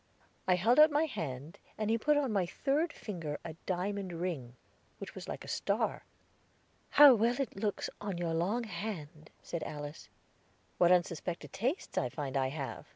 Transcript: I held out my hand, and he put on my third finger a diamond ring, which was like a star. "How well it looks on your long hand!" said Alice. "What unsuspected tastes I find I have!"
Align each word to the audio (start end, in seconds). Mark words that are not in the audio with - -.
I 0.47 0.55
held 0.55 0.79
out 0.79 0.89
my 0.89 1.03
hand, 1.05 1.59
and 1.77 1.91
he 1.91 1.97
put 1.99 2.17
on 2.17 2.33
my 2.33 2.47
third 2.47 2.91
finger 2.91 3.37
a 3.45 3.53
diamond 3.67 4.13
ring, 4.13 4.55
which 4.97 5.13
was 5.13 5.27
like 5.29 5.45
a 5.45 5.47
star. 5.47 6.05
"How 6.89 7.13
well 7.13 7.39
it 7.39 7.55
looks 7.55 7.87
on 8.01 8.17
your 8.17 8.33
long 8.33 8.63
hand!" 8.63 9.29
said 9.43 9.61
Alice. 9.61 10.09
"What 10.79 10.91
unsuspected 10.91 11.53
tastes 11.53 11.99
I 11.99 12.09
find 12.09 12.35
I 12.35 12.47
have!" 12.47 12.87